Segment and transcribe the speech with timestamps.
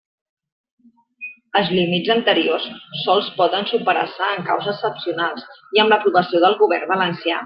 [1.59, 2.65] Els límits anteriors
[3.03, 7.39] sols poden superar-se en caos excepcionals, i amb l'aprovació del Govern Valencià.